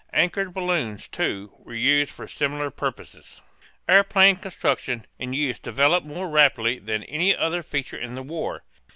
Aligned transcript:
Anchored 0.13 0.51
balloons, 0.51 1.07
too, 1.07 1.51
were 1.59 1.75
used 1.75 2.09
for 2.11 2.27
similar 2.27 2.71
purposes. 2.71 3.39
Airplane 3.87 4.35
construction 4.37 5.05
and 5.19 5.35
use 5.35 5.59
developed 5.59 6.07
more 6.07 6.27
rapidly 6.27 6.79
than 6.79 7.03
any 7.03 7.35
other 7.35 7.61
feature 7.61 7.97
in 7.97 8.15
the 8.15 8.23
war. 8.23 8.63